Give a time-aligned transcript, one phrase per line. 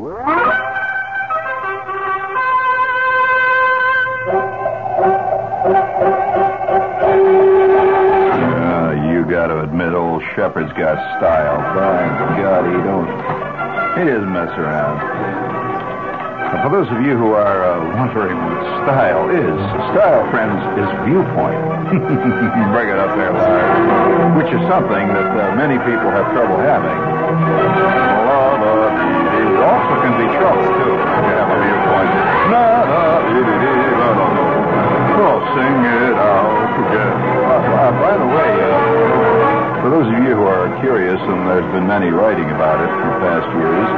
[0.00, 0.16] Uh,
[9.12, 11.58] you got to admit, old Shepherd's got style.
[11.76, 13.12] By God, he don't.
[14.00, 15.04] He doesn't mess around.
[16.64, 18.56] For those of you who are uh, wondering what
[18.88, 19.58] style is,
[19.92, 21.60] style, friends, is viewpoint.
[22.72, 24.42] Bring it up there, Larry.
[24.42, 28.19] Which is something that uh, many people have trouble having.
[29.60, 32.12] Also can be trouble, too, you have a viewpoint.
[32.48, 34.26] Na, na, dee, dee, dee, la, la.
[35.20, 36.48] Oh, sing it out
[36.80, 37.12] together.
[37.44, 41.68] Uh, uh, by the way, uh, for those of you who are curious, and there's
[41.76, 43.88] been many writing about it in the past years,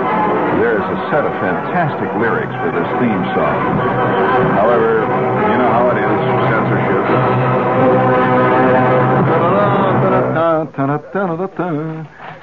[0.59, 3.59] there's a set of fantastic lyrics for this theme song.
[4.59, 5.06] However,
[5.47, 6.11] you know how it is,
[6.51, 7.06] censorship.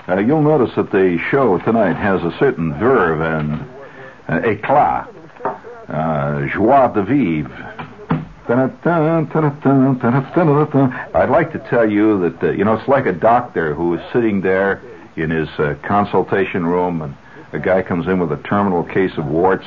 [0.09, 3.62] Uh, you'll notice that the show tonight has a certain verve and
[4.27, 5.08] uh, éclat,
[5.88, 7.76] uh, joie de vivre.
[11.13, 14.02] I'd like to tell you that, uh, you know, it's like a doctor who is
[14.12, 14.82] sitting there
[15.15, 17.15] in his uh, consultation room and
[17.54, 19.65] a guy comes in with a terminal case of warts.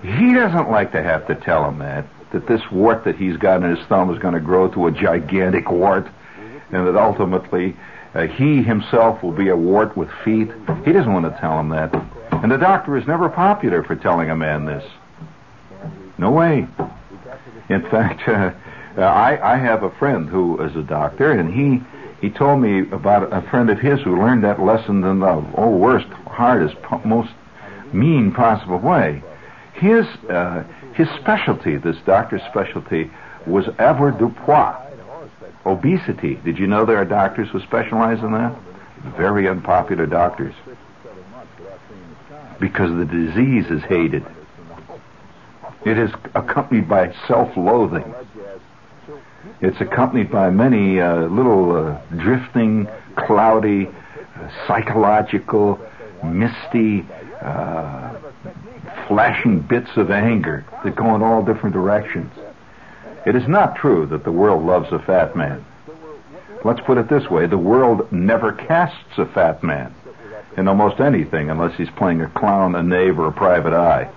[0.00, 3.62] He doesn't like to have to tell him that, that this wart that he's got
[3.62, 6.08] in his thumb is going to grow to a gigantic wart
[6.72, 7.76] and that ultimately
[8.14, 10.50] uh, he himself will be a wart with feet.
[10.84, 11.94] He doesn't want to tell him that.
[12.32, 14.84] And the doctor is never popular for telling a man this.
[16.18, 16.66] No way.
[17.68, 18.52] In fact, uh,
[18.96, 21.82] uh, I, I have a friend who is a doctor, and he
[22.20, 25.70] he told me about a friend of his who learned that lesson in the oh
[25.70, 27.30] worst, hardest, most
[27.92, 29.22] mean possible way.
[29.74, 33.10] His uh, his specialty, this doctor's specialty,
[33.46, 34.89] was avoirdupois,
[35.66, 36.34] obesity.
[36.44, 38.56] Did you know there are doctors who specialize in that?
[39.16, 40.54] Very unpopular doctors,
[42.58, 44.24] because the disease is hated.
[45.86, 48.14] It is accompanied by self-loathing.
[49.62, 55.78] It's accompanied by many uh, little uh, drifting, cloudy, uh, psychological,
[56.22, 57.06] misty,
[57.40, 58.18] uh,
[59.08, 62.30] flashing bits of anger that go in all different directions.
[63.26, 65.64] It is not true that the world loves a fat man.
[66.64, 69.94] Let's put it this way the world never casts a fat man
[70.56, 74.10] in almost anything unless he's playing a clown, a knave, or a private eye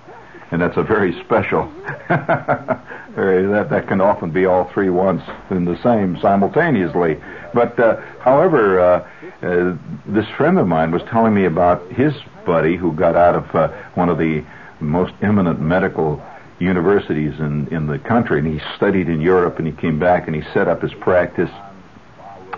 [0.54, 1.68] and that's a very special.
[2.08, 5.20] that that can often be all three once
[5.50, 7.20] in the same simultaneously.
[7.52, 9.08] But uh, however, uh,
[9.42, 9.76] uh,
[10.06, 12.14] this friend of mine was telling me about his
[12.46, 14.44] buddy who got out of uh, one of the
[14.78, 16.22] most eminent medical
[16.58, 20.36] universities in in the country, and he studied in Europe, and he came back and
[20.36, 21.50] he set up his practice,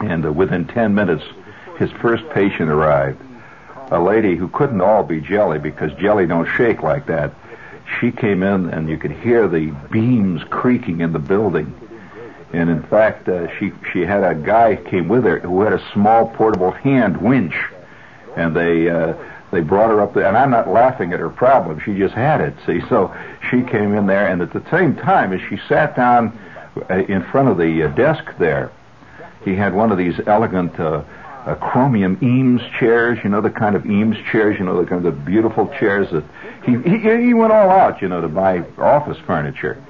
[0.00, 1.24] and uh, within ten minutes,
[1.78, 3.20] his first patient arrived.
[3.90, 7.32] A lady who couldn't all be jelly because jelly don't shake like that
[8.00, 11.74] she came in and you could hear the beams creaking in the building.
[12.52, 15.92] And in fact, uh, she she had a guy came with her who had a
[15.92, 17.56] small portable hand winch,
[18.36, 19.14] and they uh,
[19.52, 20.26] they brought her up there.
[20.26, 22.54] And I'm not laughing at her problem; she just had it.
[22.66, 23.14] See, so
[23.50, 26.38] she came in there, and at the same time as she sat down
[26.90, 28.70] uh, in front of the uh, desk there,
[29.44, 30.78] he had one of these elegant.
[30.78, 31.02] Uh,
[31.46, 35.06] uh, chromium Eames chairs, you know, the kind of Eames chairs, you know, the kind
[35.06, 36.24] of beautiful chairs that
[36.64, 39.80] he, he, he went all out, you know, to buy office furniture.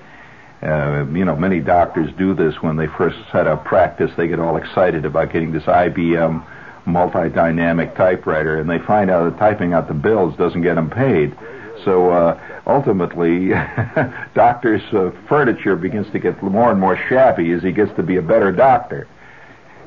[0.63, 4.11] Uh, you know, many doctors do this when they first set up practice.
[4.17, 6.45] They get all excited about getting this IBM
[6.87, 11.37] multi-dynamic typewriter, and they find out that typing out the bills doesn't get them paid.
[11.85, 13.51] So uh, ultimately,
[14.35, 18.17] doctor's uh, furniture begins to get more and more shabby as he gets to be
[18.17, 19.07] a better doctor.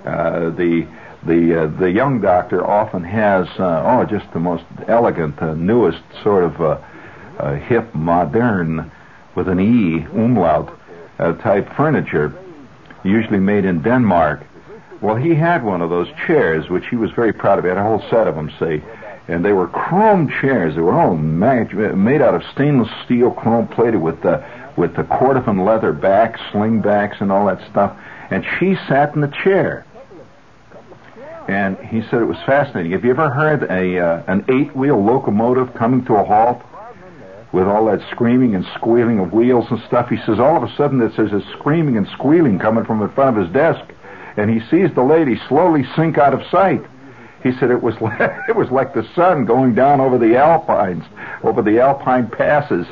[0.06, 0.88] Uh, the
[1.26, 6.02] the uh, the young doctor often has uh, oh just the most elegant, uh, newest
[6.24, 6.78] sort of uh,
[7.40, 8.92] uh, hip, modern,
[9.36, 10.78] with an e umlaut
[11.20, 12.34] uh, type furniture,
[13.04, 14.46] usually made in Denmark.
[15.02, 17.66] Well, he had one of those chairs, which he was very proud of.
[17.66, 18.84] He had a whole set of them, say,
[19.28, 20.76] and they were chrome chairs.
[20.76, 24.44] They were all made out of stainless steel, chrome plated with the
[24.76, 27.98] with the Cordovan leather backs, sling backs, and all that stuff.
[28.30, 29.86] And she sat in the chair
[31.50, 32.92] and he said it was fascinating.
[32.92, 36.62] Have you ever heard a uh, an eight wheel locomotive coming to a halt
[37.52, 40.10] with all that screaming and squealing of wheels and stuff?
[40.10, 43.36] He says all of a sudden there's a screaming and squealing coming from in front
[43.36, 43.82] of his desk,
[44.38, 46.82] and he sees the lady slowly sink out of sight.
[47.44, 51.04] He said it was like, it was like the sun going down over the Alpines,
[51.44, 52.86] over the Alpine passes.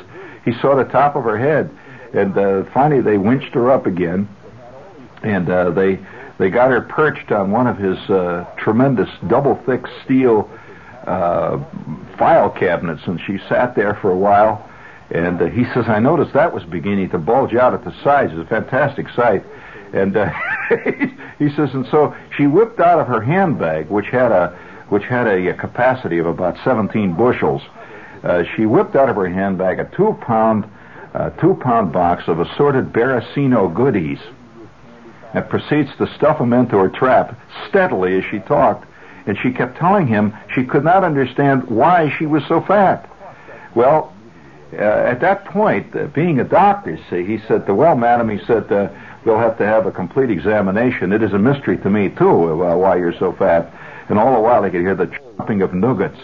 [0.44, 1.70] He saw the top of her head,
[2.14, 4.28] and uh, finally they winched her up again,
[5.22, 5.98] and uh, they
[6.38, 10.48] they got her perched on one of his uh, tremendous double thick steel
[11.04, 11.58] uh,
[12.16, 14.64] file cabinets, and she sat there for a while.
[15.10, 18.32] And uh, he says, I noticed that was beginning to bulge out at the sides.
[18.34, 19.44] It's a fantastic sight.
[19.92, 20.30] And uh,
[21.38, 24.58] he says, and so she whipped out of her handbag, which had a
[24.88, 27.60] which had a, a capacity of about 17 bushels.
[28.22, 30.64] Uh, she whipped out of her handbag a two pound
[31.14, 34.18] uh, two pound box of assorted Barricini goodies
[35.34, 37.38] and proceeds to stuff them into her trap
[37.68, 38.86] steadily as she talked.
[39.26, 43.10] And she kept telling him she could not understand why she was so fat.
[43.74, 44.14] Well,
[44.72, 48.70] uh, at that point, uh, being a doctor, see, he said, "Well, madam," he said,
[48.70, 48.88] uh,
[49.24, 51.12] "we'll have to have a complete examination.
[51.12, 53.72] It is a mystery to me too uh, why you're so fat."
[54.08, 56.18] And all the while, he could hear the chopping of nuggets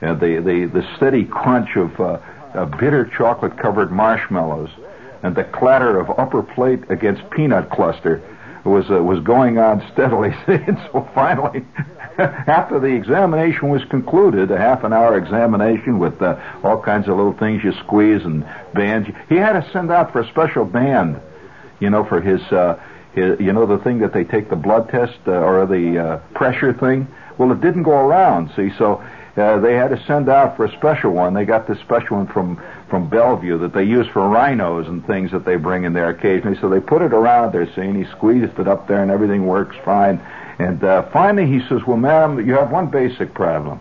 [0.00, 2.18] and the the, the steady crunch of uh,
[2.54, 4.70] uh, bitter chocolate-covered marshmallows
[5.22, 8.22] and the clatter of upper plate against peanut cluster
[8.64, 10.30] was uh, was going on steadily.
[10.46, 11.64] and so finally,
[12.18, 17.16] after the examination was concluded, a half an hour examination with uh, all kinds of
[17.16, 21.20] little things you squeeze and bands, he had to send out for a special band,
[21.80, 22.80] you know, for his, uh,
[23.14, 26.16] his you know, the thing that they take the blood test uh, or the uh,
[26.34, 27.06] pressure thing.
[27.38, 29.02] Well, it didn't go around, see, so
[29.36, 31.34] uh, they had to send out for a special one.
[31.34, 35.32] They got this special one from from Bellevue that they use for rhinos and things
[35.32, 36.56] that they bring in there occasionally.
[36.60, 39.46] So they put it around there, see, and he squeezed it up there, and everything
[39.46, 40.20] works fine.
[40.60, 43.80] And uh, finally, he says, "Well, ma'am, you have one basic problem."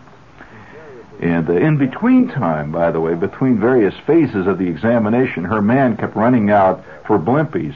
[1.22, 5.62] And uh, in between time, by the way, between various phases of the examination, her
[5.62, 7.76] man kept running out for blimpies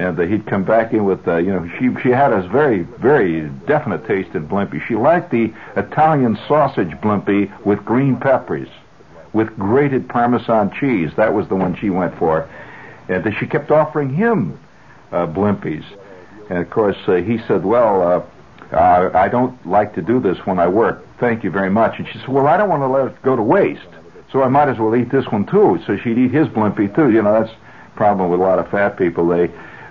[0.00, 2.82] and uh, he'd come back in with, uh, you know, she she had a very
[2.82, 4.84] very definite taste in blimpie.
[4.86, 8.68] She liked the Italian sausage blimpie with green peppers,
[9.34, 11.10] with grated Parmesan cheese.
[11.16, 12.48] That was the one she went for,
[13.08, 14.58] and uh, she kept offering him
[15.12, 15.84] uh, blimpies.
[16.48, 20.38] And of course, uh, he said, "Well, uh, uh, I don't like to do this
[20.46, 21.04] when I work.
[21.20, 23.36] Thank you very much." And she said, "Well, I don't want to let it go
[23.36, 23.86] to waste,
[24.32, 27.10] so I might as well eat this one too." So she'd eat his blimpie too.
[27.10, 29.28] You know, that's the problem with a lot of fat people.
[29.28, 29.50] They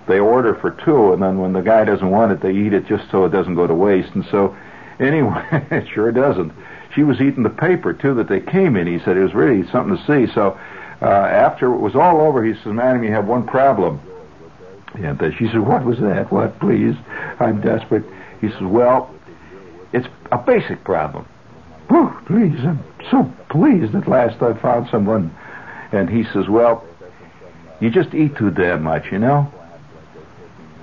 [0.10, 2.88] they order for two, and then when the guy doesn't want it, they eat it
[2.88, 4.10] just so it doesn't go to waste.
[4.16, 4.58] And so,
[5.00, 6.52] anyway, it sure doesn't.
[6.96, 8.88] She was eating the paper too that they came in.
[8.88, 10.34] He said it was really something to see.
[10.34, 10.60] So,
[11.02, 14.02] uh, after it was all over, he says, "Madam, you have one problem."
[14.96, 16.32] And uh, she said, "What was that?
[16.32, 16.96] What, please?
[17.40, 18.04] I'm desperate."
[18.42, 19.14] He says, "Well,
[19.94, 21.26] it's a basic problem."
[21.90, 25.32] Oh, please, I'm so pleased at last I found someone.
[25.92, 26.84] And he says, "Well,
[27.80, 29.52] you just eat too damn much, you know."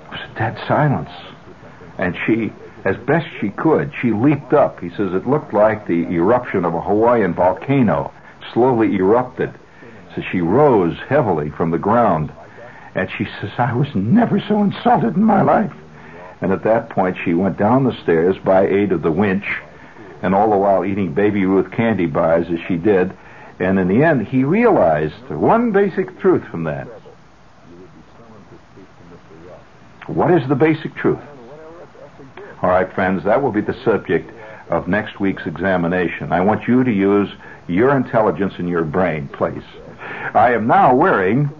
[0.08, 1.10] I was a dead silence.
[1.98, 2.52] And she,
[2.84, 4.80] as best she could, she leaped up.
[4.80, 8.12] He says it looked like the eruption of a Hawaiian volcano
[8.52, 9.52] slowly erupted.
[10.14, 12.32] So she rose heavily from the ground.
[12.94, 15.72] And she says, I was never so insulted in my life.
[16.40, 19.46] And at that point, she went down the stairs by aid of the winch,
[20.22, 23.16] and all the while eating Baby Ruth candy bars as she did.
[23.58, 26.86] And in the end, he realized one basic truth from that.
[30.06, 31.20] What is the basic truth?
[32.62, 34.30] All right, friends, that will be the subject
[34.70, 36.32] of next week's examination.
[36.32, 37.28] I want you to use
[37.66, 39.62] your intelligence and your brain, please.
[40.34, 41.50] I am now wearing,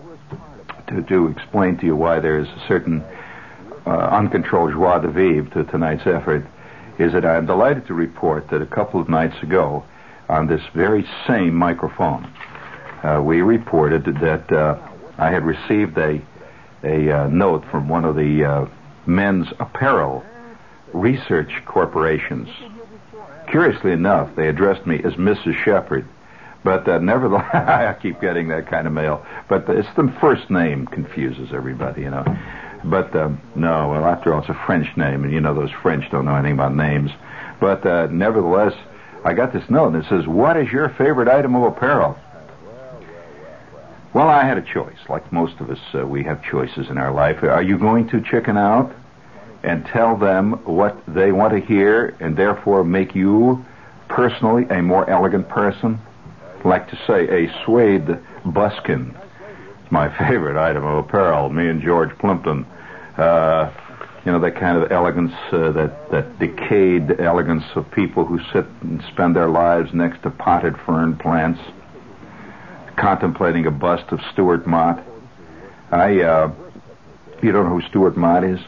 [0.88, 3.05] to, to explain to you why there is a certain
[3.87, 6.44] uh, uncontrolled joie de vivre to tonight's effort,
[6.99, 9.85] is that I am delighted to report that a couple of nights ago,
[10.29, 12.25] on this very same microphone,
[13.03, 14.78] uh, we reported that uh,
[15.19, 16.21] I had received a
[16.83, 18.66] a uh, note from one of the uh,
[19.07, 20.25] men's apparel
[20.93, 22.49] research corporations.
[23.50, 25.62] Curiously enough, they addressed me as Mrs.
[25.64, 26.07] Shepherd,
[26.64, 29.25] but uh, nevertheless, I keep getting that kind of mail.
[29.49, 32.25] But it's the first name confuses everybody, you know.
[32.85, 36.11] But um, no, well, after all, it's a French name, and you know those French
[36.11, 37.11] don't know anything about names.
[37.61, 38.75] But uh, nevertheless,
[39.25, 42.18] I got this note, and it says, "What is your favorite item of apparel?"
[44.16, 44.97] Well, I had a choice.
[45.11, 47.42] Like most of us, uh, we have choices in our life.
[47.42, 48.90] Are you going to chicken out
[49.62, 53.62] and tell them what they want to hear and therefore make you
[54.09, 55.99] personally a more elegant person?
[56.64, 59.14] Like to say a suede buskin.
[59.87, 61.49] It's my favorite item of apparel.
[61.49, 62.66] Me and George Plimpton.
[63.16, 63.73] Uh,
[64.25, 68.66] you know, that kind of elegance, uh, that, that decayed elegance of people who sit
[68.83, 71.61] and spend their lives next to potted fern plants
[72.97, 75.00] contemplating a bust of Stewart Mott.
[75.93, 76.52] I, uh,
[77.40, 78.59] you don't know who Stewart Mott is?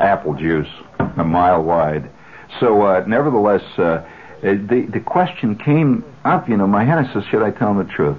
[0.00, 2.10] Apple juice, a mile wide.
[2.58, 4.08] So, uh, nevertheless, uh,
[4.40, 6.48] the the question came up.
[6.48, 6.98] You know, my head.
[6.98, 8.18] I says, should I tell him the truth,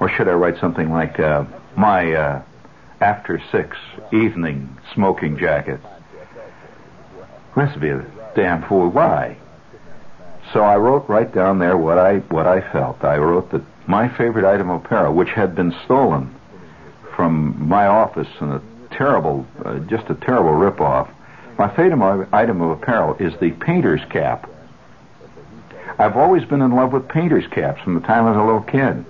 [0.00, 1.44] or should I write something like uh,
[1.76, 2.42] my uh,
[3.00, 3.76] after six
[4.12, 5.80] evening smoking jacket?
[7.56, 8.90] Let's be a damn fool.
[8.90, 9.38] Why?
[10.52, 13.02] So I wrote right down there what I what I felt.
[13.02, 16.34] I wrote that my favorite item of apparel, which had been stolen
[17.14, 21.08] from my office in a terrible, uh, just a terrible ripoff.
[21.58, 24.50] My favorite item of apparel is the painter's cap.
[25.98, 28.60] I've always been in love with painter's caps from the time I was a little
[28.60, 29.04] kid.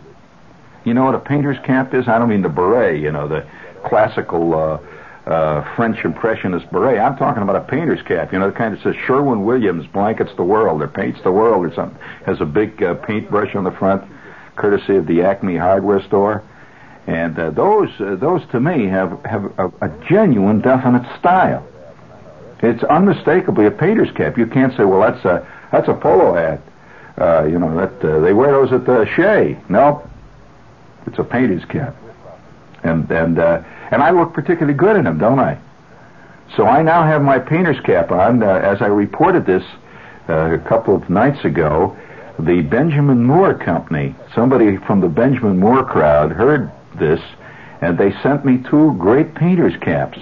[0.87, 2.07] You know what a painter's cap is?
[2.07, 3.45] I don't mean the beret, you know, the
[3.85, 7.01] classical uh, uh, French impressionist beret.
[7.01, 10.31] I'm talking about a painter's cap, you know, the kind that says Sherwin Williams blankets
[10.37, 12.01] the world or paints the world or something.
[12.25, 14.05] Has a big uh, paintbrush on the front,
[14.55, 16.45] courtesy of the Acme hardware store.
[17.09, 21.67] And uh, those, uh, those to me have have a, a genuine, definite style.
[22.61, 24.39] It's unmistakably a painter's cap.
[24.39, 26.61] You can't say, well, that's a that's a polo hat.
[27.19, 29.59] Uh, you know that uh, they wear those at the Shea.
[29.69, 30.09] No,
[31.07, 31.95] it's a painter's cap,
[32.83, 35.59] and and uh, and I look particularly good in them, don't I?
[36.57, 38.43] So I now have my painter's cap on.
[38.43, 39.65] Uh, as I reported this
[40.29, 41.97] uh, a couple of nights ago,
[42.39, 47.21] the Benjamin Moore Company, somebody from the Benjamin Moore crowd heard this,
[47.81, 50.19] and they sent me two great painter's caps.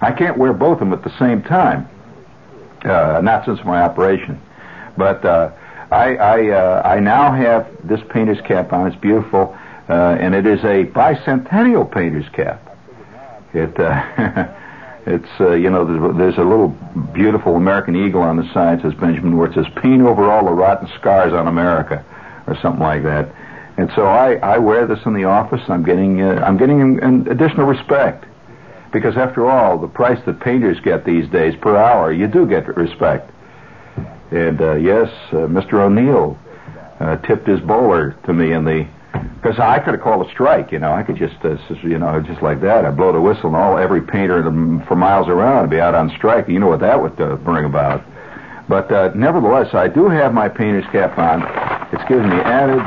[0.00, 1.88] I can't wear both of them at the same time,
[2.84, 4.40] uh, not since my operation.
[4.96, 5.52] But uh,
[5.90, 8.86] I I, uh, I now have this painter's cap on.
[8.86, 9.56] It's beautiful,
[9.90, 12.64] uh, and it is a bicentennial painter's cap.
[13.52, 14.54] It uh,
[15.06, 16.68] it's uh, you know there's, there's a little
[17.12, 20.52] beautiful American eagle on the side says Benjamin where it says paint over all the
[20.52, 22.04] rotten scars on America,
[22.46, 23.34] or something like that.
[23.78, 25.62] And so I, I wear this in the office.
[25.68, 28.26] I'm getting uh, I'm getting an, an additional respect
[28.92, 32.68] because after all, the price that painters get these days per hour, you do get
[32.76, 33.28] respect.
[34.30, 35.80] And uh, yes, uh, Mr.
[35.80, 36.38] O'Neill
[37.26, 40.72] tipped his bowler to me in the because I could have called a strike.
[40.72, 42.84] You know, I could just uh, you know just like that.
[42.84, 44.42] I blow the whistle, and all every painter
[44.86, 46.48] for miles around would be out on strike.
[46.48, 48.04] You know what that would uh, bring about.
[48.68, 51.42] But uh, nevertheless, I do have my painter's cap on.
[51.92, 52.80] It's giving me added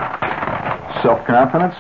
[1.02, 1.76] self confidence,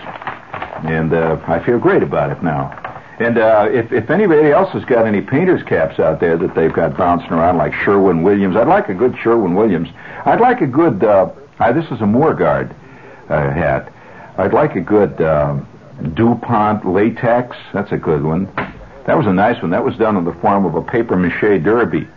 [0.85, 2.79] and uh, I feel great about it now.
[3.19, 6.73] And uh, if, if anybody else has got any painter's caps out there that they've
[6.73, 9.87] got bouncing around, like Sherwin Williams, I'd like a good Sherwin Williams.
[10.25, 11.03] I'd like a good.
[11.03, 12.75] Uh, uh, this is a MoorGard
[13.29, 13.93] uh, hat.
[14.37, 15.67] I'd like a good um,
[16.15, 17.55] DuPont latex.
[17.73, 18.45] That's a good one.
[19.05, 19.71] That was a nice one.
[19.71, 22.07] That was done in the form of a paper mache derby.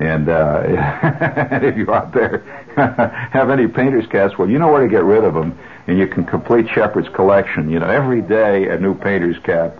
[0.00, 0.62] And uh,
[1.62, 2.38] if you out there
[3.32, 5.56] have any painter's caps, well, you know where to get rid of them,
[5.86, 7.70] and you can complete Shepherd's collection.
[7.70, 9.76] You know, every day a new painter's cap,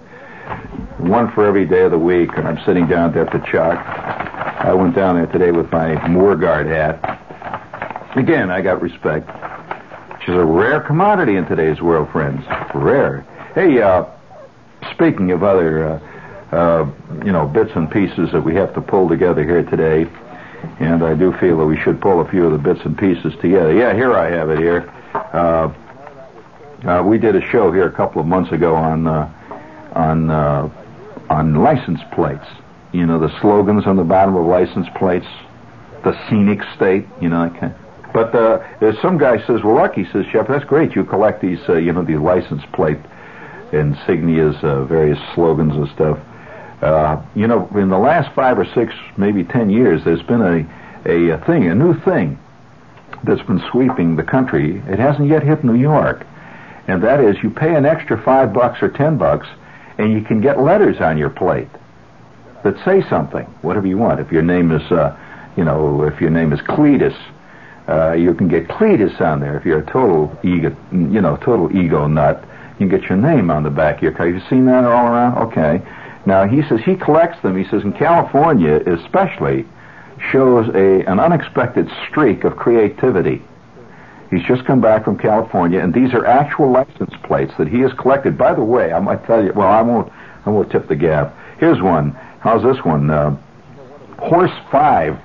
[0.99, 2.31] one for every day of the week.
[2.37, 3.79] And I'm sitting down there the Chuck.
[3.79, 8.17] I went down there today with my MoorGard hat.
[8.17, 9.29] Again, I got respect,
[10.25, 12.43] which is a rare commodity in today's world, friends.
[12.75, 13.27] Rare.
[13.55, 14.07] Hey, uh,
[14.93, 15.87] speaking of other.
[15.87, 16.11] Uh,
[16.51, 16.91] uh,
[17.25, 20.07] you know, bits and pieces that we have to pull together here today.
[20.79, 23.35] And I do feel that we should pull a few of the bits and pieces
[23.43, 23.75] together.
[23.75, 24.89] Yeah, here I have it here.
[25.15, 25.75] Uh,
[26.87, 29.31] uh, we did a show here a couple of months ago on uh,
[29.95, 30.71] on uh,
[31.29, 32.47] on license plates.
[32.93, 35.27] You know, the slogans on the bottom of license plates,
[36.05, 37.05] the scenic state.
[37.21, 37.75] You know, that kind.
[38.15, 40.95] But uh, some guy says, "Well, Lucky says, Chef, that's great.
[40.95, 42.99] You collect these, uh, you know, these license plate
[43.73, 46.19] insignias, uh, various slogans and stuff."
[46.81, 51.11] Uh, you know, in the last five or six, maybe ten years, there's been a,
[51.11, 52.39] a, a thing, a new thing
[53.25, 54.83] that's been sweeping the country.
[54.87, 56.25] It hasn't yet hit New York.
[56.87, 59.49] And that is you pay an extra five bucks or ten bucks
[59.99, 61.69] and you can get letters on your plate
[62.63, 64.21] that say something, whatever you want.
[64.21, 65.17] If your name is, uh,
[65.57, 67.17] you know, if your name is Cletus,
[67.89, 69.57] uh, you can get Cletus on there.
[69.57, 72.45] If you're a total ego, you know, total ego nut,
[72.79, 74.29] you can get your name on the back of your car.
[74.29, 75.39] You've seen that all around?
[75.49, 75.83] Okay.
[76.27, 77.57] Now he says he collects them.
[77.57, 79.67] He says in California, especially,
[80.33, 83.43] shows a an unexpected streak of creativity.
[84.31, 87.93] He's just come back from California, and these are actual license plates that he has
[87.93, 88.39] collected.
[88.39, 89.53] By the way, I might tell you.
[89.53, 90.11] Well, I won't.
[90.47, 91.37] I won't tip the gap.
[91.59, 92.13] Here's one.
[92.41, 93.11] How's this one?
[93.11, 93.37] Uh,
[94.19, 95.19] horse five.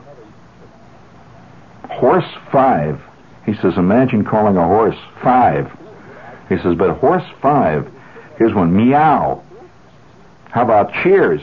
[2.00, 3.02] Horse five.
[3.46, 5.70] He says, imagine calling a horse five.
[6.48, 7.92] He says, but horse five.
[8.38, 8.74] Here's one.
[8.74, 9.44] Meow.
[10.50, 11.42] How about cheers?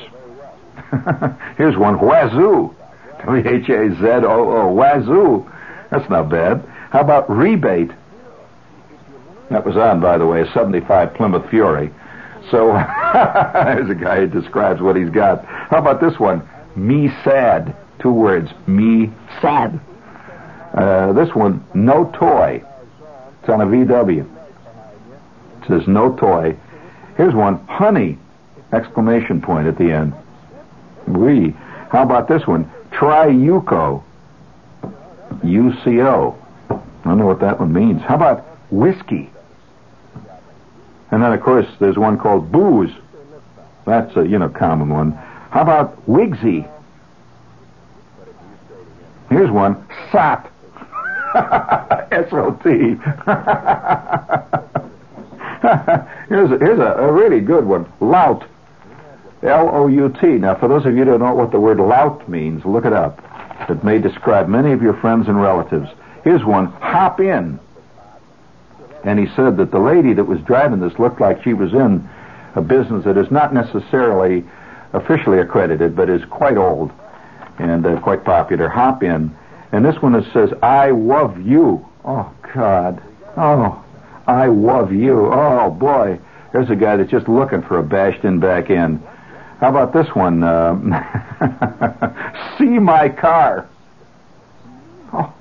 [1.58, 2.74] Here's one, wazoo.
[3.18, 5.50] W-H-A-Z-O-O, wazoo.
[5.90, 6.64] That's not bad.
[6.90, 7.90] How about rebate?
[9.50, 11.92] That was on, by the way, a 75 Plymouth Fury.
[12.50, 15.44] So there's a guy who describes what he's got.
[15.44, 16.48] How about this one?
[16.76, 17.76] Me sad.
[18.00, 18.50] Two words.
[18.66, 19.80] Me sad.
[20.76, 22.62] Uh, this one, no toy.
[23.40, 24.28] It's on a VW.
[25.62, 26.56] It says no toy.
[27.16, 28.18] Here's one, honey.
[28.72, 30.12] Exclamation point at the end.
[31.06, 31.50] We.
[31.90, 32.70] How about this one?
[32.92, 34.02] Try Yuko.
[35.42, 36.36] UCO.
[36.70, 38.02] I don't know what that one means.
[38.02, 39.30] How about whiskey?
[41.10, 42.90] And then, of course, there's one called booze.
[43.86, 45.12] That's a, you know, common one.
[45.50, 46.68] How about Wigsy?
[49.30, 49.86] Here's one.
[50.10, 50.50] SOT.
[52.12, 52.68] S-O-T.
[56.28, 57.90] here's a, here's a, a really good one.
[58.00, 58.44] Lout.
[59.42, 60.26] L-O-U-T.
[60.26, 62.92] Now, for those of you who don't know what the word lout means, look it
[62.92, 63.22] up.
[63.68, 65.90] It may describe many of your friends and relatives.
[66.24, 66.66] Here's one.
[66.66, 67.60] Hop in.
[69.04, 72.08] And he said that the lady that was driving this looked like she was in
[72.54, 74.44] a business that is not necessarily
[74.94, 76.90] officially accredited, but is quite old
[77.58, 78.68] and uh, quite popular.
[78.68, 79.36] Hop in.
[79.72, 81.86] And this one is, says, I love you.
[82.04, 83.02] Oh, God.
[83.36, 83.84] Oh,
[84.26, 85.30] I love you.
[85.32, 86.18] Oh, boy.
[86.52, 89.02] There's a guy that's just looking for a bashed in back end.
[89.60, 90.42] How about this one?
[90.42, 90.74] Uh,
[92.58, 93.68] see my car.
[95.12, 95.32] Oh,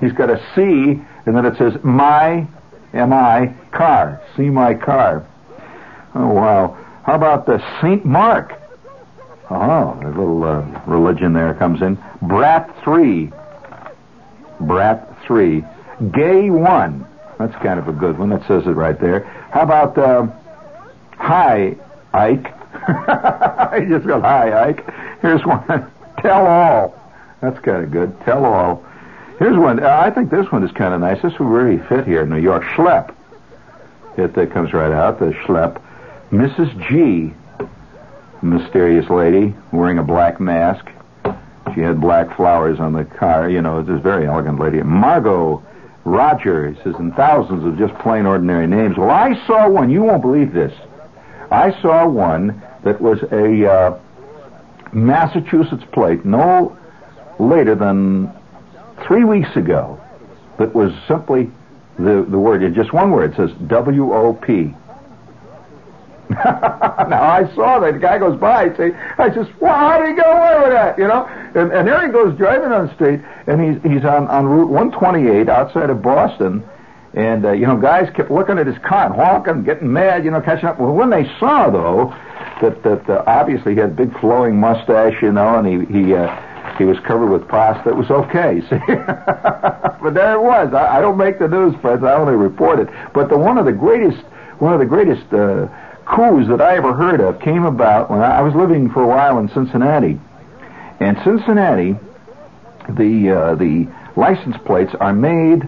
[0.00, 2.46] he's got a C, and then it says my,
[2.92, 4.22] M-I, car.
[4.36, 5.26] See my car.
[6.14, 6.76] Oh, wow.
[7.04, 8.04] How about the St.
[8.04, 8.54] Mark?
[9.50, 11.98] Oh, a little uh, religion there comes in.
[12.22, 13.32] Brat 3.
[14.60, 15.64] Brat 3.
[16.12, 17.06] Gay 1.
[17.38, 18.30] That's kind of a good one.
[18.30, 19.20] That says it right there.
[19.52, 20.26] How about uh,
[21.16, 21.76] Hi,
[22.12, 22.46] Ike?
[22.88, 24.84] I just go, Hi, Ike.
[25.20, 25.90] Here's one.
[26.18, 26.94] Tell all.
[27.40, 28.18] That's kind of good.
[28.22, 28.84] Tell all.
[29.38, 29.82] Here's one.
[29.82, 31.22] Uh, I think this one is kind of nice.
[31.22, 32.64] This would really fit here in New York.
[32.64, 33.14] Schlep.
[34.16, 35.20] It uh, comes right out.
[35.20, 35.80] The schlep.
[36.32, 36.88] Mrs.
[36.88, 37.34] G
[38.42, 40.86] mysterious lady wearing a black mask.
[41.78, 43.48] She had black flowers on the car.
[43.48, 44.82] You know, this very elegant lady.
[44.82, 45.62] Margot
[46.02, 48.96] Roger, he says, and thousands of just plain ordinary names.
[48.96, 49.88] Well, I saw one.
[49.88, 50.72] You won't believe this.
[51.52, 53.98] I saw one that was a uh,
[54.92, 56.76] Massachusetts plate no
[57.38, 58.32] later than
[59.06, 60.00] three weeks ago
[60.58, 61.48] that was simply
[61.96, 64.74] the, the word, just one word, it says W-O-P.
[66.30, 68.64] now I saw that the guy goes by.
[68.64, 70.98] I say, I says, well, how did he get away with that?
[70.98, 71.26] You know,
[71.58, 74.70] and, and there he goes driving on the street, and he's he's on on Route
[74.70, 76.62] 128 outside of Boston,
[77.14, 80.30] and uh, you know, guys kept looking at his car and honking, getting mad, you
[80.30, 80.78] know, catching up.
[80.78, 82.14] Well, when they saw though
[82.62, 86.14] that that uh, obviously he had big flowing mustache, you know, and he he.
[86.14, 86.44] Uh,
[86.76, 87.88] he was covered with pasta.
[87.88, 88.78] It was okay, see.
[88.86, 90.72] but there it was.
[90.74, 92.04] I, I don't make the news, friends.
[92.04, 92.88] I only report it.
[93.14, 94.22] But the one of the greatest,
[94.58, 95.66] one of the greatest uh,
[96.04, 99.38] coups that I ever heard of came about when I was living for a while
[99.38, 100.20] in Cincinnati.
[101.00, 101.96] And Cincinnati,
[102.88, 105.62] the uh, the license plates are made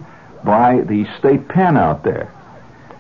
[0.45, 2.33] by the state pen out there.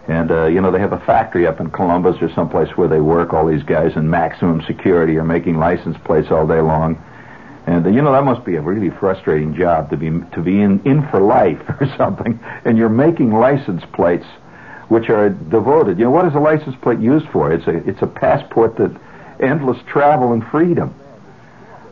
[0.09, 3.01] And, uh, you know, they have a factory up in Columbus or someplace where they
[3.01, 3.33] work.
[3.33, 7.01] All these guys in maximum security are making license plates all day long.
[7.67, 10.61] And, uh, you know, that must be a really frustrating job to be, to be
[10.61, 12.41] in, in for life or something.
[12.65, 14.27] And you're making license plates
[14.89, 15.99] which are devoted.
[15.99, 17.53] You know, what is a license plate used for?
[17.53, 18.91] It's a it's a passport that
[19.39, 20.93] endless travel and freedom.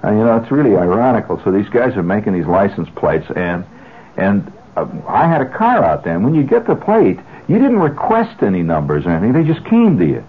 [0.02, 1.40] And you know, it's really ironical.
[1.44, 3.64] So these guys are making these license plates, and
[4.16, 6.14] and uh, I had a car out there.
[6.14, 9.64] And when you get the plate, you didn't request any numbers or anything; they just
[9.66, 10.24] came to you.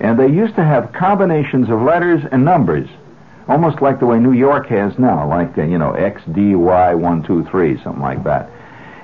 [0.00, 2.88] And they used to have combinations of letters and numbers,
[3.48, 6.94] almost like the way New York has now, like uh, you know X D Y
[6.94, 8.50] one two three, something like that.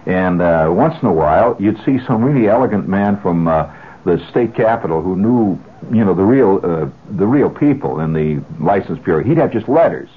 [0.07, 3.71] And uh, once in a while, you'd see some really elegant man from uh,
[4.05, 5.59] the state capitol who knew,
[5.91, 9.23] you know, the real uh, the real people in the license bureau.
[9.23, 10.09] He'd have just letters,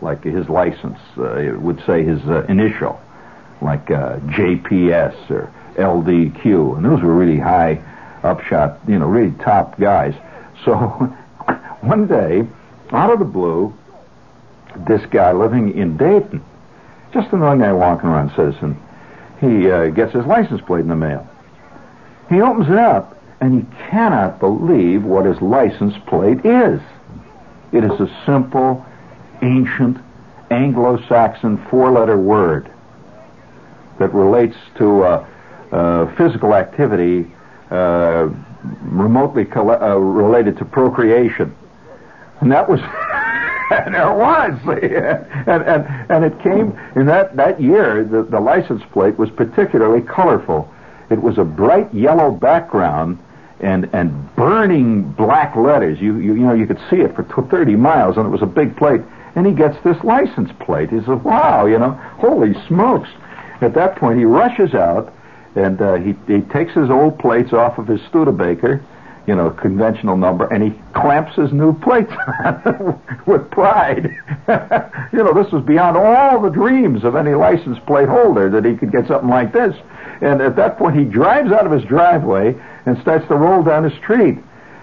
[0.00, 3.00] like his license uh, would say his uh, initial,
[3.60, 7.82] like uh, JPS or LDQ, and those were really high,
[8.22, 10.14] upshot, you know, really top guys.
[10.64, 10.76] So
[11.80, 12.46] one day,
[12.90, 13.74] out of the blue,
[14.88, 16.42] this guy living in Dayton,
[17.12, 18.80] just another guy walking around, citizen
[19.40, 21.26] he uh, gets his license plate in the mail.
[22.28, 26.80] He opens it up, and he cannot believe what his license plate is.
[27.72, 28.84] It is a simple,
[29.42, 29.98] ancient,
[30.50, 32.70] Anglo-Saxon four-letter word
[33.98, 35.26] that relates to uh,
[35.70, 37.30] uh, physical activity
[37.70, 38.28] uh,
[38.82, 39.62] remotely uh,
[39.96, 41.54] related to procreation.
[42.40, 42.80] And that was
[43.70, 48.04] and there was, and and and it came in that that year.
[48.04, 50.72] The, the license plate was particularly colorful.
[51.10, 53.18] It was a bright yellow background
[53.62, 56.00] and and burning black letters.
[56.00, 58.46] You you you know you could see it for 30 miles, and it was a
[58.46, 59.00] big plate.
[59.36, 60.90] And he gets this license plate.
[60.90, 63.08] He says, "Wow, you know, holy smokes!"
[63.60, 65.12] At that point, he rushes out
[65.54, 68.82] and uh, he he takes his old plates off of his Studebaker
[69.26, 72.10] you know, conventional number, and he clamps his new plates
[72.44, 74.04] on with pride.
[75.12, 78.76] you know, this was beyond all the dreams of any license plate holder that he
[78.76, 79.74] could get something like this.
[80.20, 82.54] And at that point, he drives out of his driveway
[82.86, 84.38] and starts to roll down the street.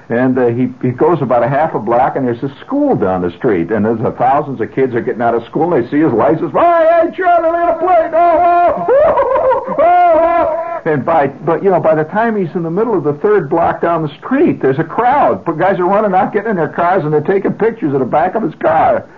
[0.10, 3.22] And uh, he, he goes about a half a block, and there's a school down
[3.22, 3.72] the street.
[3.72, 6.14] And there's uh, thousands of kids are getting out of school, and they see his
[6.14, 6.54] license.
[6.56, 8.12] Oh, hey, Charlie, look at the plate!
[8.14, 12.72] Oh, oh, oh, oh, And by, but you know, by the time he's in the
[12.72, 15.44] middle of the third block down the street, there's a crowd.
[15.44, 18.06] But guys are running out, getting in their cars, and they're taking pictures of the
[18.06, 19.10] back of his car.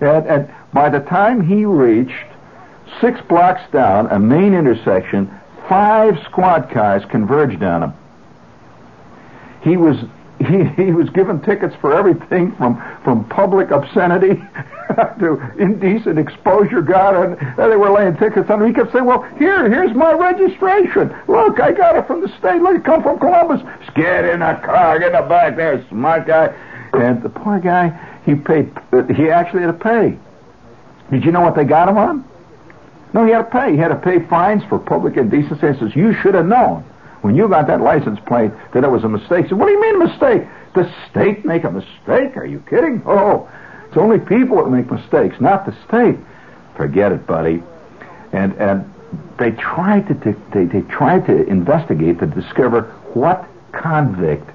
[0.00, 2.12] And, and by the time he reached
[3.02, 5.30] six blocks down, a main intersection,
[5.68, 7.92] five squad cars converged on him.
[9.62, 9.96] He was
[10.38, 14.36] he, he was given tickets for everything from, from public obscenity
[15.18, 16.80] to indecent exposure.
[16.80, 18.68] God, and they were laying tickets on him.
[18.68, 21.14] He kept saying, "Well, here, here's my registration.
[21.26, 22.62] Look, I got it from the state.
[22.62, 23.62] Look, come from Columbus.
[23.94, 26.54] Get in the car, get in the back there, smart guy."
[26.92, 27.88] And the poor guy,
[28.24, 28.70] he paid.
[29.14, 30.16] He actually had to pay.
[31.10, 32.24] Did you know what they got him on?
[33.14, 33.72] No, he had to pay.
[33.72, 35.66] He had to pay fines for public indecency.
[35.66, 36.84] He says, "You should have known."
[37.22, 39.48] When you got that license plate that it was a mistake.
[39.48, 40.46] So what do you mean a mistake?
[40.74, 42.36] The state make a mistake?
[42.36, 43.02] Are you kidding?
[43.06, 43.48] Oh,
[43.88, 46.18] it's only people that make mistakes, not the state.
[46.76, 47.62] Forget it, buddy.
[48.32, 48.84] And and
[49.38, 50.14] they tried to
[50.52, 52.82] they, they tried to investigate to discover
[53.14, 54.48] what convict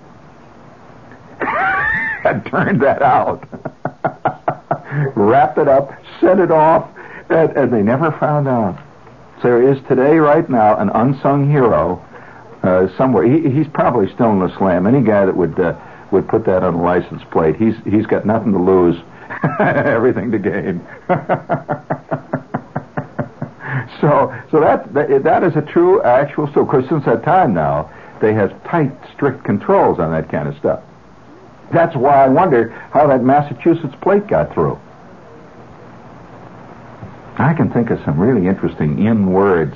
[1.40, 3.44] had turned that out.
[5.16, 6.88] Wrapped it up, sent it off,
[7.30, 8.80] and, and they never found out.
[9.42, 12.04] There is today, right now, an unsung hero
[12.64, 13.26] uh, somewhere.
[13.26, 14.88] He, he's probably still in the slam.
[14.88, 15.78] Any guy that would uh,
[16.12, 18.96] would put that on a license plate, he's he's got nothing to lose,
[19.60, 20.80] everything to gain.
[24.00, 26.66] so so that, that that is a true actual story.
[26.66, 30.82] Because since that time now, they have tight, strict controls on that kind of stuff.
[31.74, 34.80] That's why I wonder how that Massachusetts plate got through.
[37.38, 39.76] I can think of some really interesting in words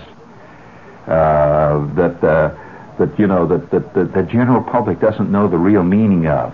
[1.08, 2.56] uh, that uh,
[3.00, 6.54] that you know that, that, that the general public doesn't know the real meaning of.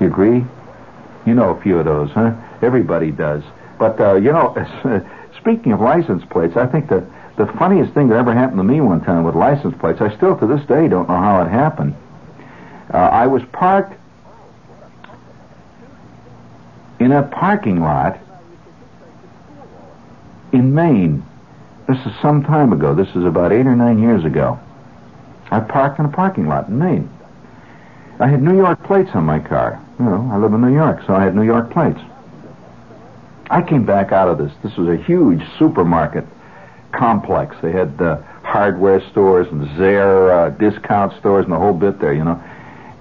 [0.00, 0.44] You agree?
[1.26, 2.34] You know a few of those, huh?
[2.62, 3.42] Everybody does.
[3.78, 4.54] But uh, you know,
[5.40, 8.80] speaking of license plates, I think the the funniest thing that ever happened to me
[8.80, 11.94] one time with license plates, I still to this day don't know how it happened.
[12.92, 13.94] Uh, I was parked
[16.98, 18.18] in a parking lot
[20.52, 21.24] in Maine.
[21.88, 22.94] This is some time ago.
[22.94, 24.58] This is about eight or nine years ago.
[25.50, 27.10] I parked in a parking lot in Maine.
[28.20, 29.82] I had New York plates on my car.
[29.98, 32.00] You know, I live in New York, so I had New York plates.
[33.50, 34.52] I came back out of this.
[34.62, 36.24] This was a huge supermarket
[36.92, 37.56] complex.
[37.62, 42.12] They had uh, hardware stores and Zayre uh, discount stores and the whole bit there,
[42.12, 42.40] you know.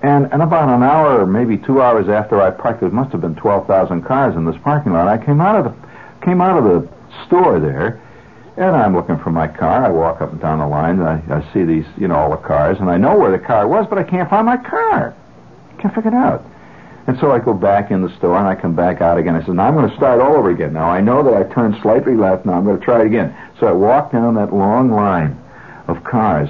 [0.02, 3.22] And, and about an hour or maybe two hours after I parked, there must have
[3.22, 5.08] been 12,000 cars in this parking lot.
[5.08, 8.02] I came out of the, came out of the store there,
[8.58, 9.86] and I'm looking for my car.
[9.86, 12.30] I walk up and down the line, and I, I see these, you know, all
[12.32, 15.16] the cars, and I know where the car was, but I can't find my car.
[15.78, 16.46] Can't figure it out.
[17.08, 19.36] And so I go back in the store, and I come back out again.
[19.36, 20.74] I said, now I'm going to start all over again.
[20.74, 22.46] Now I know that I turned slightly left.
[22.46, 23.36] Now I'm going to try it again.
[23.60, 25.42] So I walk down that long line
[25.88, 26.50] of cars,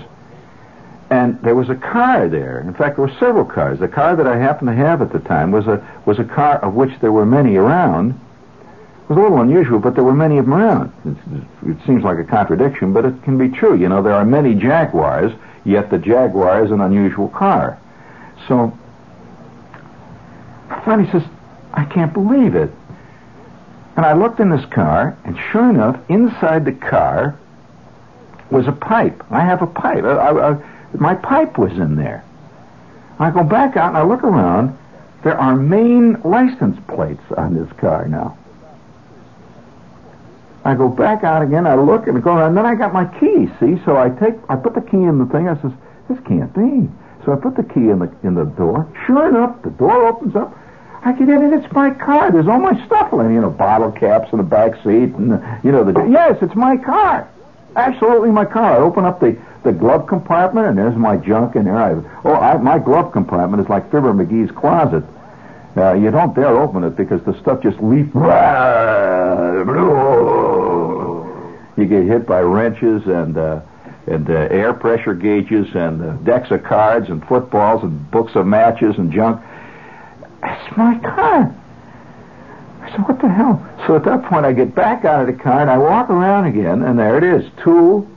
[1.09, 2.59] and there was a car there.
[2.59, 3.79] In fact, there were several cars.
[3.79, 6.57] The car that I happened to have at the time was a was a car
[6.57, 8.19] of which there were many around
[9.09, 10.93] was a little unusual, but there were many of them around.
[11.03, 13.75] It, it seems like a contradiction, but it can be true.
[13.75, 15.33] You know, there are many Jaguars,
[15.65, 17.79] yet the Jaguar is an unusual car.
[18.47, 18.77] So,
[20.85, 21.23] finally says,
[21.73, 22.71] I can't believe it.
[23.95, 27.37] And I looked in this car, and sure enough, inside the car
[28.51, 29.23] was a pipe.
[29.31, 30.03] I have a pipe.
[30.03, 32.23] I, I, I, my pipe was in there.
[33.19, 34.77] I go back out and I look around.
[35.23, 38.37] There are Maine license plates on this car now.
[40.65, 41.65] I go back out again.
[41.65, 43.47] I look and go, and then I got my key.
[43.59, 45.47] See, so I take, I put the key in the thing.
[45.47, 45.71] I says,
[46.09, 46.89] this can't be.
[47.25, 48.87] So I put the key in the in the door.
[49.05, 50.57] Sure enough, the door opens up.
[51.03, 52.31] I get in, and it's my car.
[52.31, 55.71] There's all my stuff in, you know, bottle caps in the back seat, and you
[55.71, 57.29] know, the yes, it's my car.
[57.75, 58.73] Absolutely my car.
[58.73, 61.77] I open up the the glove compartment, and there's my junk in there.
[61.77, 61.91] I,
[62.23, 65.03] oh, I, my glove compartment is like Fibber McGee's closet.
[65.79, 68.13] Uh, you don't dare open it because the stuff just leaps.
[71.77, 73.61] You get hit by wrenches and uh,
[74.07, 78.45] and uh, air pressure gauges and uh, decks of cards and footballs and books of
[78.45, 79.41] matches and junk.
[80.43, 81.55] It's my car.
[82.81, 83.65] I said, what the hell?
[83.85, 86.45] So at that point, I get back out of the car and I walk around
[86.45, 88.07] again, and there it is, two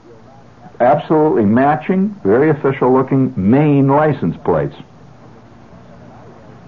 [0.79, 4.75] absolutely matching, very official looking Maine license plates.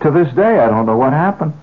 [0.01, 1.53] To this day, I don't know what happened.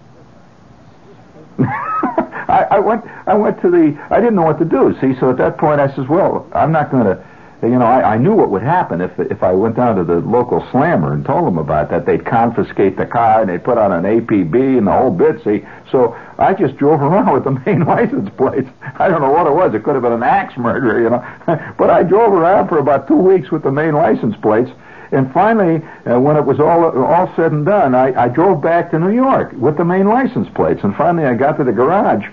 [1.58, 3.04] I, I went.
[3.26, 3.98] I went to the.
[4.10, 4.96] I didn't know what to do.
[5.00, 7.24] See, so at that point, I says, "Well, I'm not going to."
[7.62, 10.16] You know, I, I knew what would happen if if I went down to the
[10.16, 12.06] local slammer and told them about that.
[12.06, 15.44] They'd confiscate the car and they'd put on an APB and the whole bit.
[15.44, 18.68] See, so I just drove around with the Maine license plates.
[18.98, 19.74] I don't know what it was.
[19.74, 21.24] It could have been an axe murder, you know.
[21.78, 24.70] but I drove around for about two weeks with the Maine license plates.
[25.12, 28.90] And finally, uh, when it was all all said and done, I, I drove back
[28.90, 30.80] to New York with the Maine license plates.
[30.82, 32.26] And finally, I got to the garage,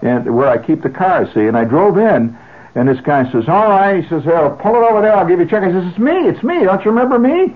[0.00, 1.30] and where I keep the car.
[1.34, 2.36] See, and I drove in,
[2.74, 5.14] and this guy says, "All right," he says, "Pull it over there.
[5.14, 6.26] I'll give you a check." I says, "It's me.
[6.26, 6.64] It's me.
[6.64, 7.54] Don't you remember me?"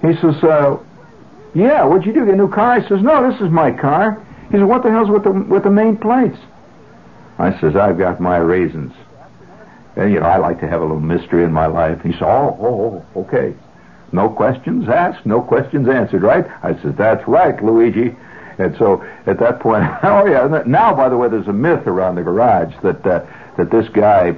[0.00, 0.78] He says, uh,
[1.52, 1.84] "Yeah.
[1.84, 2.24] What'd you do?
[2.24, 4.18] Get a new car?" I says, "No, this is my car."
[4.50, 6.38] He says, "What the hell's with the with the Maine plates?"
[7.38, 8.94] I says, "I've got my reasons."
[9.96, 12.00] And you know, I like to have a little mystery in my life.
[12.02, 13.54] He says, "Oh, oh, oh okay."
[14.14, 16.46] No questions asked, no questions answered, right?
[16.62, 18.14] I said, that's right, Luigi.
[18.58, 20.62] And so at that point, oh yeah.
[20.66, 23.26] Now, by the way, there's a myth around the garage that uh,
[23.58, 24.36] that this guy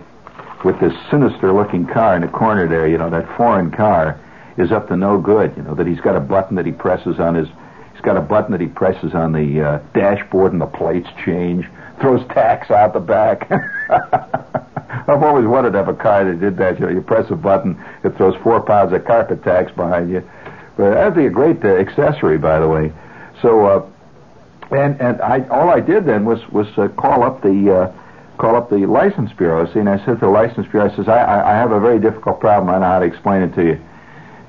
[0.64, 4.18] with this sinister-looking car in the corner there, you know, that foreign car,
[4.56, 5.54] is up to no good.
[5.56, 7.48] You know that he's got a button that he presses on his.
[7.92, 11.66] He's got a button that he presses on the uh, dashboard, and the plates change.
[12.00, 13.50] Throws tacks out the back.
[15.08, 16.80] I've always wanted to have a car that did that.
[16.80, 20.28] You know, you press a button, it throws four pounds of carpet tacks behind you.
[20.76, 22.92] But that'd be a great uh, accessory, by the way.
[23.40, 23.86] So, uh,
[24.70, 27.92] and and I all I did then was was uh, call up the uh,
[28.36, 29.72] call up the license bureau.
[29.72, 32.00] See, and I said to the license bureau, I says I I have a very
[32.00, 32.68] difficult problem.
[32.68, 33.80] I don't know how to explain it to you.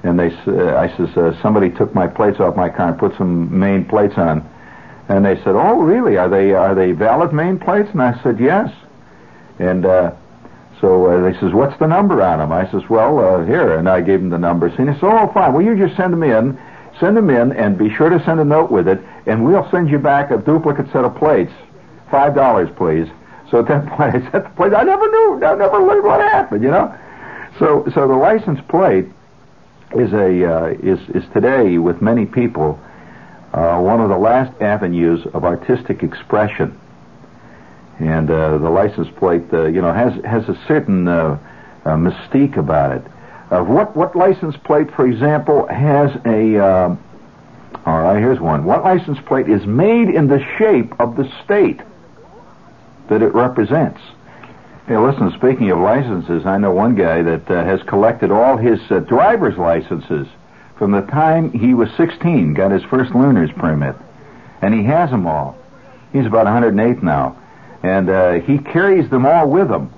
[0.04, 3.15] And they uh, I says uh, somebody took my plates off my car and put
[3.17, 4.48] some Maine plates on.
[5.10, 6.17] And they said, "Oh, really?
[6.17, 8.74] Are they are they valid Maine plates?" And I said, "Yes."
[9.60, 10.13] And uh,
[10.82, 13.90] so uh, they says, "What's the number on them?" I says, "Well, uh, here," and
[13.90, 14.74] I gave him the numbers.
[14.78, 15.54] And he says, "Oh, fine.
[15.54, 16.58] Well, you just send them in,
[17.00, 19.90] send them in, and be sure to send a note with it, and we'll send
[19.90, 21.54] you back a duplicate set of plates,
[22.12, 23.08] five dollars, please."
[23.50, 24.74] So at that point, I set the plate.
[24.74, 25.46] I never knew.
[25.46, 26.63] I never learned what happened.
[26.63, 26.96] You know.
[27.60, 29.08] So, so the license plate
[29.96, 32.80] is a uh, is is today with many people
[33.54, 36.78] uh, one of the last avenues of artistic expression
[38.00, 41.40] and uh, the license plate, uh, you know, has has a certain uh,
[41.86, 43.04] uh mystique about it.
[43.50, 46.58] Uh, what what license plate, for example, has a?
[46.58, 47.04] Um,
[47.86, 48.66] all right, here's one.
[48.66, 51.82] What license plate is made in the shape of the state
[53.10, 54.02] that it represents?
[54.88, 55.32] Hey, listen.
[55.38, 60.28] Speaking of licenses, I know one guy that uh, has collected all his driver's licenses
[60.78, 63.96] from the time he was 16, got his first learner's permit,
[64.62, 65.58] and he has them all.
[66.14, 67.36] He's about 108 now
[67.88, 69.89] and uh, he carries them all with him.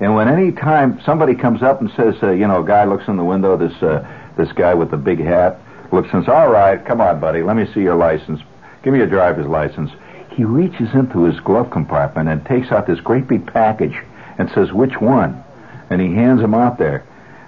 [0.00, 3.08] And when any time somebody comes up and says, uh, you know, a guy looks
[3.08, 5.58] in the window, this uh, this guy with the big hat
[5.92, 8.40] looks and says, "All right, come on, buddy, let me see your license.
[8.82, 9.90] Give me your driver's license."
[10.30, 13.96] He reaches into his glove compartment and takes out this great big package
[14.38, 15.42] and says, "Which one?"
[15.88, 17.04] And he hands him out there.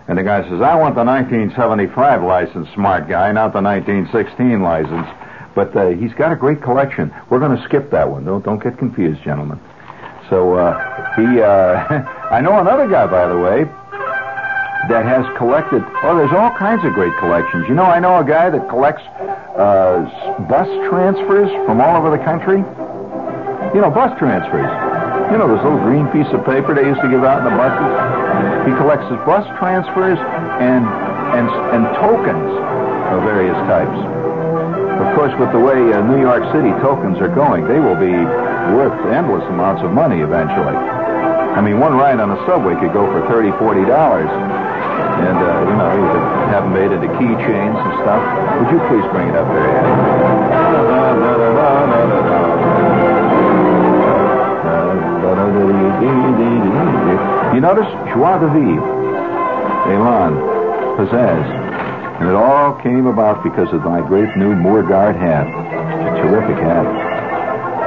[0.09, 5.09] And the guy says, "I want the 1975 license, smart guy, not the 1916 license."
[5.55, 7.13] But uh, he's got a great collection.
[7.29, 8.25] We're going to skip that one.
[8.25, 9.61] Don't don't get confused, gentlemen.
[10.31, 10.75] So uh,
[11.17, 13.65] he, uh, I know another guy, by the way,
[14.89, 15.83] that has collected.
[16.05, 17.65] Oh, there's all kinds of great collections.
[17.69, 19.03] You know, I know a guy that collects
[19.57, 20.05] uh,
[20.49, 22.61] bus transfers from all over the country.
[23.73, 24.69] You know, bus transfers.
[25.33, 27.57] You know, those little green piece of paper they used to give out in the
[27.57, 27.91] buses.
[28.69, 30.21] He collects his bus transfers
[30.61, 30.85] and
[31.33, 32.53] and and tokens
[33.13, 33.99] of various types.
[35.01, 38.15] Of course, with the way uh, New York City tokens are going, they will be
[38.73, 40.77] worth endless amounts of money eventually.
[41.55, 45.29] I mean, one ride on a subway could go for thirty, forty dollars, $40.
[45.29, 48.23] and uh, you know you could have made into keychains and stuff.
[48.59, 50.95] Would you please bring it up there, Ed?
[57.55, 60.35] You notice joie de vivre, elan,
[60.97, 61.47] pizzazz.
[62.21, 65.47] And it all came about because of my great new MoorGard hat.
[65.47, 67.04] It's a terrific hat.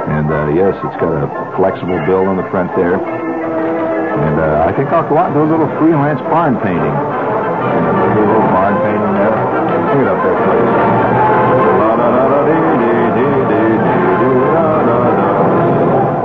[0.08, 2.96] And uh, yes, it's got a flexible bill on the front there.
[2.96, 6.80] And uh, I think I'll go out and do a little freelance barn painting.
[6.80, 9.30] And a little barn painting there.
[9.30, 10.68] Bring it up there, please.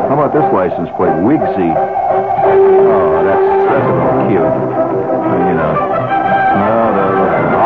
[0.10, 1.14] How about this license plate?
[1.26, 1.74] Wigsy.
[1.74, 4.54] Oh, that's, that's a little cute.
[5.44, 5.74] You know.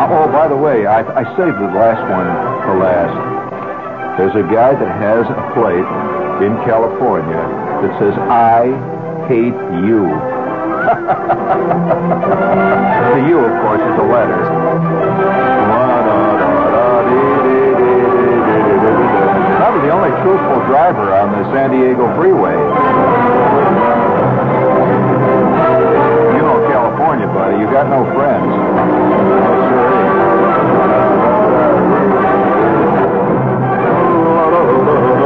[0.07, 2.27] Oh, by the way, I, I saved the last one
[2.63, 3.11] for last.
[4.17, 5.83] There's a guy that has a plate
[6.41, 7.41] in California
[7.81, 8.69] that says, I
[9.27, 10.05] hate you.
[13.11, 14.37] the you, of course, is a letter.
[19.57, 22.53] I was the only truthful driver on the San Diego freeway.
[26.37, 27.57] You know California, buddy.
[27.57, 28.53] You got no friends.
[34.87, 35.16] Sure.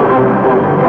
[0.53, 0.81] Oh,